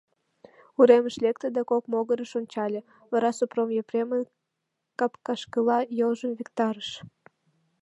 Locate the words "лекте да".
1.23-1.61